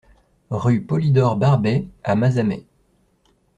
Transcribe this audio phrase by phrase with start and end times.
[0.49, 2.65] Rue Polydore Barbey à Mazamet